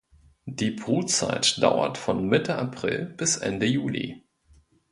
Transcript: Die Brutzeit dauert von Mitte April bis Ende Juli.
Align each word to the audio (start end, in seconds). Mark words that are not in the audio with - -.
Die 0.47 0.71
Brutzeit 0.71 1.61
dauert 1.61 1.95
von 1.99 2.25
Mitte 2.27 2.55
April 2.55 3.05
bis 3.17 3.37
Ende 3.37 3.67
Juli. 3.67 4.23